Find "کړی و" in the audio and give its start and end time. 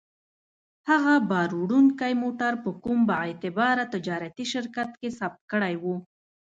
5.51-5.85